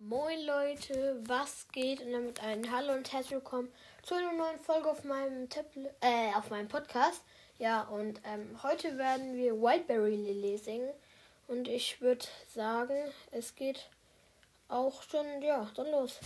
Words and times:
Moin 0.00 0.38
Leute, 0.46 1.20
was 1.26 1.66
geht? 1.72 2.00
Und 2.00 2.12
damit 2.12 2.40
ein 2.40 2.70
Hallo 2.70 2.92
und 2.92 3.12
herzlich 3.12 3.32
willkommen 3.32 3.68
zu 4.04 4.14
einer 4.14 4.32
neuen 4.32 4.60
Folge 4.60 4.88
auf 4.88 5.02
meinem 5.02 5.48
Tablet, 5.48 5.92
äh, 6.00 6.32
auf 6.36 6.50
meinem 6.50 6.68
Podcast. 6.68 7.24
Ja, 7.58 7.82
und 7.82 8.20
ähm, 8.22 8.62
heute 8.62 8.96
werden 8.96 9.34
wir 9.34 9.60
Whiteberry 9.60 10.14
Lily 10.14 10.56
singen. 10.56 10.92
Und 11.48 11.66
ich 11.66 12.00
würde 12.00 12.24
sagen, 12.46 12.94
es 13.32 13.56
geht 13.56 13.90
auch 14.68 15.02
schon, 15.02 15.42
ja, 15.42 15.68
dann 15.74 15.90
los. 15.90 16.18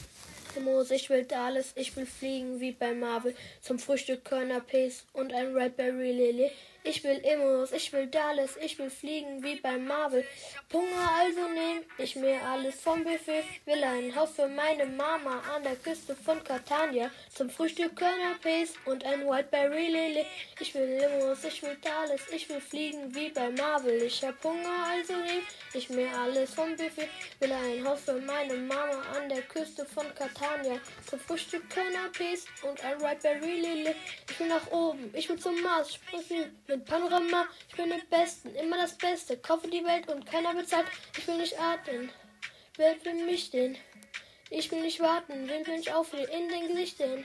Demos, 0.54 0.90
ich 0.90 1.08
will 1.08 1.26
alles, 1.34 1.72
ich 1.76 1.96
will 1.96 2.06
fliegen 2.06 2.60
wie 2.60 2.72
bei 2.72 2.92
Marvel. 2.92 3.34
Zum 3.62 3.78
Frühstück 3.78 4.24
Körner 4.24 4.60
Pace 4.60 5.04
und 5.12 5.32
ein 5.32 5.56
Redberry 5.56 6.12
Lily. 6.12 6.50
Ich 6.84 7.04
will 7.04 7.18
Immos, 7.18 7.70
ich 7.70 7.92
will 7.92 8.08
Dallas, 8.08 8.56
ich 8.60 8.76
will 8.76 8.90
fliegen 8.90 9.40
wie 9.44 9.54
bei 9.60 9.78
Marvel. 9.78 10.24
Hunger 10.72 11.12
also 11.16 11.42
nehm 11.54 11.84
ich 11.96 12.16
mir 12.16 12.42
alles 12.42 12.80
vom 12.80 13.04
Buffet. 13.04 13.44
Will 13.66 13.84
ein 13.84 14.14
Haus 14.16 14.30
für 14.32 14.48
meine 14.48 14.86
Mama 14.86 15.40
an 15.54 15.62
der 15.62 15.76
Küste 15.76 16.16
von 16.16 16.42
Catania. 16.42 17.08
Zum 17.32 17.50
Frühstück 17.50 17.94
Körner 17.94 18.34
Pace 18.42 18.74
und 18.84 19.04
ein 19.04 19.20
Whiteberry 19.20 19.86
Lily. 19.86 20.26
Ich 20.58 20.74
will 20.74 21.00
Immos, 21.00 21.44
ich 21.44 21.62
will 21.62 21.76
Dallas, 21.80 22.22
ich 22.34 22.48
will 22.48 22.60
fliegen 22.60 23.14
wie 23.14 23.30
bei 23.30 23.50
Marvel. 23.50 24.02
Ich 24.02 24.24
hab 24.24 24.42
Hunger 24.42 24.86
also 24.90 25.12
nehm 25.12 25.42
ich 25.74 25.88
mir 25.88 26.10
alles 26.18 26.52
vom 26.52 26.70
Buffet. 26.76 27.08
Will 27.38 27.52
ein 27.52 27.86
Haus 27.86 28.00
für 28.00 28.14
meine 28.14 28.31
Mama 28.32 29.02
an 29.14 29.28
der 29.28 29.42
Küste 29.42 29.84
von 29.84 30.06
Catania. 30.14 30.80
Zum 31.06 31.20
Frühstück 31.20 31.68
Pace 31.68 32.46
und 32.62 32.82
ein 32.82 32.98
Whiteberry 32.98 33.60
Lily. 33.60 33.94
Ich 34.30 34.40
will 34.40 34.48
nach 34.48 34.70
oben, 34.70 35.10
ich 35.14 35.28
will 35.28 35.38
zum 35.38 35.60
Mars, 35.60 35.94
springen 35.94 36.58
mit 36.66 36.84
Panorama. 36.86 37.46
Ich 37.68 37.76
bin 37.76 37.90
der 37.90 38.00
Besten, 38.10 38.54
immer 38.54 38.78
das 38.78 38.96
Beste. 38.96 39.36
Kaufe 39.36 39.68
die 39.68 39.84
Welt 39.84 40.08
und 40.08 40.24
keiner 40.24 40.54
bezahlt. 40.54 40.86
Ich 41.18 41.28
will 41.28 41.36
nicht 41.36 41.60
atmen. 41.60 42.10
Wer 42.76 42.96
will 43.04 43.26
mich 43.26 43.50
denn? 43.50 43.76
Ich 44.48 44.70
will 44.70 44.80
nicht 44.80 45.00
warten. 45.00 45.48
Wen 45.48 45.66
will 45.66 45.78
ich 45.78 45.92
aufnehmen? 45.92 46.28
In 46.28 46.48
den 46.48 46.68
Gesichtern. 46.68 47.24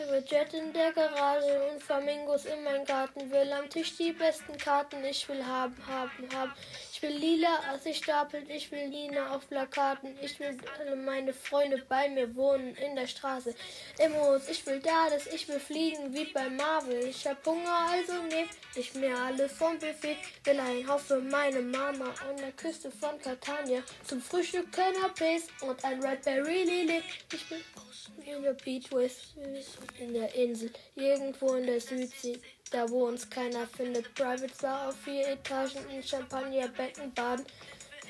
Jet 0.00 0.54
in 0.54 0.72
der 0.72 0.92
Garage 0.92 1.70
und 1.70 1.82
Flamingos 1.82 2.46
in 2.46 2.64
meinem 2.64 2.86
Garten. 2.86 3.30
Will 3.30 3.52
am 3.52 3.68
Tisch 3.68 3.96
die 3.98 4.12
besten 4.12 4.56
Karten. 4.56 5.04
Ich 5.04 5.28
will 5.28 5.44
haben, 5.44 5.76
haben, 5.86 6.28
haben. 6.34 6.52
Ich 6.90 7.02
will 7.02 7.16
lila, 7.16 7.60
als 7.70 7.84
ich 7.84 7.98
stapelt. 7.98 8.48
Ich 8.48 8.70
will 8.72 8.88
Lina 8.88 9.34
auf 9.34 9.46
Plakaten. 9.48 10.18
Ich 10.22 10.40
will 10.40 10.56
alle 10.78 10.96
meine 10.96 11.34
Freunde 11.34 11.84
bei 11.86 12.08
mir 12.08 12.34
wohnen 12.34 12.74
in 12.76 12.96
der 12.96 13.06
Straße. 13.06 13.54
Emos, 13.98 14.48
ich 14.48 14.64
will 14.66 14.80
da 14.80 15.10
das. 15.10 15.26
Ich 15.26 15.46
will 15.48 15.60
fliegen 15.60 16.14
wie 16.14 16.24
bei 16.24 16.48
Marvel. 16.48 17.04
Ich 17.06 17.26
hab 17.26 17.44
Hunger, 17.44 17.88
also 17.90 18.22
nehm 18.22 18.48
ich 18.74 18.94
mir 18.94 19.14
alles 19.16 19.52
vom 19.52 19.78
Buffet. 19.78 20.16
Will 20.44 20.60
ein 20.60 20.88
Haus 20.88 21.02
für 21.02 21.20
meine 21.20 21.60
Mama 21.60 22.06
an 22.28 22.36
der 22.38 22.52
Küste 22.52 22.90
von 22.90 23.18
Catania. 23.20 23.82
Zum 24.06 24.22
Frühstück 24.22 24.68
Canapés 24.74 25.42
und 25.60 25.84
ein 25.84 26.02
Redberry 26.02 26.64
Lily. 26.64 27.02
Ich 27.32 27.50
will 27.50 27.62
in 28.26 28.42
der 28.42 28.52
Beach 28.52 28.90
West 28.92 29.34
in 29.98 30.14
der 30.14 30.34
Insel, 30.34 30.70
irgendwo 30.94 31.54
in 31.54 31.66
der 31.66 31.80
Südsee, 31.80 32.38
da 32.70 32.88
wo 32.88 33.06
uns 33.06 33.28
keiner 33.28 33.66
findet. 33.66 34.14
Private 34.14 34.52
Bar 34.60 34.88
auf 34.88 34.96
vier 34.96 35.28
Etagen 35.28 35.88
in 35.90 36.02
Champagnerbecken 36.02 37.12
baden. 37.14 37.44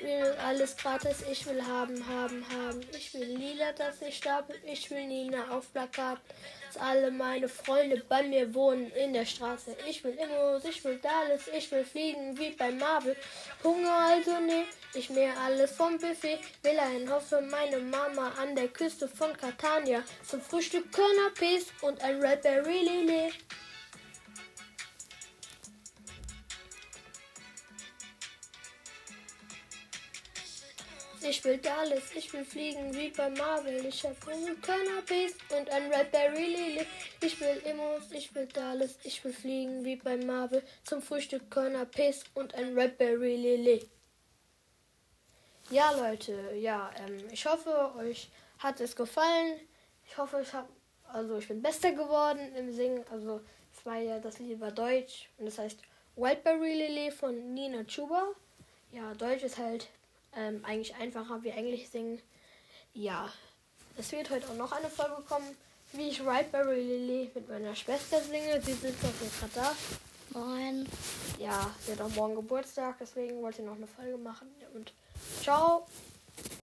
Will 0.01 0.35
alles 0.43 0.75
gratis, 0.75 1.17
ich 1.31 1.45
will 1.45 1.61
haben, 1.63 2.07
haben, 2.07 2.43
haben. 2.49 2.81
Ich 2.97 3.13
will 3.13 3.37
lila, 3.37 3.71
dass 3.73 4.01
ich 4.01 4.17
stapel, 4.17 4.55
ich 4.65 4.89
will 4.89 5.05
Nina 5.05 5.49
auf 5.51 5.71
Plakat. 5.71 6.19
Dass 6.65 6.81
alle 6.81 7.11
meine 7.11 7.47
Freunde 7.47 8.03
bei 8.09 8.23
mir 8.23 8.51
wohnen 8.55 8.89
in 8.91 9.13
der 9.13 9.25
Straße. 9.25 9.75
Ich 9.87 10.03
will 10.03 10.13
Immos, 10.13 10.65
ich 10.65 10.83
will 10.83 10.99
alles, 11.03 11.47
ich 11.55 11.71
will 11.71 11.83
fliegen 11.83 12.35
wie 12.39 12.49
bei 12.51 12.71
Marvel. 12.71 13.15
Hunger 13.63 13.93
also 13.93 14.39
ne, 14.39 14.63
ich 14.95 15.11
mir 15.11 15.37
alles 15.37 15.71
vom 15.71 15.99
Buffet. 15.99 16.39
Will 16.63 16.79
ein 16.79 17.07
für 17.21 17.41
meine 17.41 17.77
Mama 17.77 18.33
an 18.41 18.55
der 18.55 18.69
Küste 18.69 19.07
von 19.07 19.37
Catania. 19.37 20.01
Zum 20.27 20.41
Frühstück 20.41 20.91
Körnerpes 20.91 21.67
und 21.81 22.01
ein 22.01 22.19
Redberry 22.23 22.79
Lily. 22.79 23.33
Ich 31.23 31.43
will 31.45 31.59
alles, 31.67 32.15
ich 32.15 32.33
will 32.33 32.43
fliegen 32.43 32.93
wie 32.95 33.09
bei 33.09 33.29
Marvel. 33.29 33.85
Ich 33.85 34.03
hab 34.03 34.27
einen 34.27 34.59
Cannabis 34.59 35.35
und 35.55 35.69
ein 35.69 35.91
Redberry 35.93 36.45
Lily. 36.45 36.87
Ich 37.21 37.39
will 37.39 37.61
Immos, 37.69 38.11
ich 38.11 38.33
will 38.33 38.47
alles, 38.55 38.97
ich 39.03 39.23
will 39.23 39.33
fliegen 39.33 39.85
wie 39.85 39.97
bei 39.97 40.17
Marvel. 40.17 40.63
Zum 40.83 41.01
Frühstück 41.01 41.51
Cannabis 41.51 42.23
und 42.33 42.55
ein 42.55 42.77
Redberry 42.77 43.35
Lily. 43.35 43.87
Ja, 45.69 45.91
Leute, 45.91 46.53
ja, 46.55 46.89
ähm, 46.97 47.27
ich 47.31 47.45
hoffe, 47.45 47.93
euch 47.97 48.29
hat 48.57 48.81
es 48.81 48.95
gefallen. 48.95 49.59
Ich 50.07 50.17
hoffe, 50.17 50.41
ich 50.41 50.51
habe, 50.53 50.67
also 51.07 51.37
ich 51.37 51.47
bin 51.47 51.61
besser 51.61 51.91
geworden 51.91 52.53
im 52.55 52.73
Singen. 52.73 53.05
Also, 53.11 53.41
es 53.73 53.85
war 53.85 53.99
ja, 53.99 54.19
das 54.19 54.39
Lied 54.39 54.59
war 54.59 54.71
Deutsch 54.71 55.29
und 55.37 55.45
das 55.45 55.59
heißt 55.59 55.79
Whiteberry 56.15 56.73
Lily 56.73 57.11
von 57.11 57.53
Nina 57.53 57.83
Chuba. 57.83 58.33
Ja, 58.91 59.13
Deutsch 59.13 59.43
ist 59.43 59.59
halt 59.59 59.87
ähm, 60.35 60.63
eigentlich 60.63 60.95
einfacher 60.95 61.43
wie 61.43 61.49
Englisch 61.49 61.87
singen. 61.87 62.21
Ja, 62.93 63.31
es 63.97 64.11
wird 64.11 64.29
heute 64.29 64.47
auch 64.49 64.55
noch 64.55 64.71
eine 64.71 64.89
Folge 64.89 65.21
kommen, 65.27 65.55
wie 65.93 66.09
ich 66.09 66.25
Whiteberry 66.25 66.81
Lily 66.81 67.31
mit 67.33 67.49
meiner 67.49 67.75
Schwester 67.75 68.21
singe. 68.21 68.61
Sie 68.61 68.73
sitzt 68.73 69.03
auf 69.03 69.17
dem 69.19 69.29
gerade 69.39 69.51
da. 69.55 70.39
Moin. 70.39 70.87
Ja, 71.39 71.73
sie 71.85 71.91
hat 71.91 72.01
auch 72.01 72.15
morgen 72.15 72.35
Geburtstag, 72.35 72.95
deswegen 72.99 73.41
wollte 73.41 73.61
ich 73.61 73.67
noch 73.67 73.75
eine 73.75 73.87
Folge 73.87 74.17
machen. 74.17 74.47
Und 74.73 74.93
ciao. 75.41 75.85